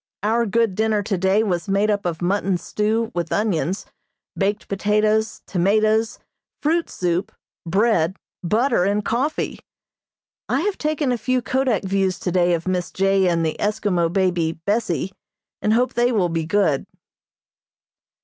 [0.23, 3.85] Our good dinner today was made up of mutton stew with onions,
[4.35, 6.17] baked potatoes, tomatoes,
[6.59, 7.31] fruit soup,
[7.67, 9.59] bread, butter and coffee.
[10.49, 13.27] I have taken a few kodak views today of Miss J.
[13.27, 15.11] and the Eskimo baby, Bessie,
[15.61, 16.87] and hope they will be good.